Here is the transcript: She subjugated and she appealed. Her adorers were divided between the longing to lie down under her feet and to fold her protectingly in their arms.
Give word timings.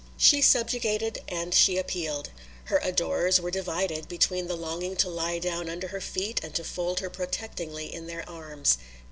She 0.17 0.41
subjugated 0.41 1.19
and 1.27 1.53
she 1.53 1.77
appealed. 1.77 2.31
Her 2.65 2.79
adorers 2.81 3.39
were 3.39 3.51
divided 3.51 4.07
between 4.07 4.47
the 4.47 4.55
longing 4.57 4.95
to 4.95 5.09
lie 5.09 5.37
down 5.37 5.69
under 5.69 5.89
her 5.89 6.01
feet 6.01 6.39
and 6.43 6.55
to 6.55 6.63
fold 6.63 7.01
her 7.01 7.09
protectingly 7.11 7.93
in 7.93 8.07
their 8.07 8.27
arms. 8.27 8.79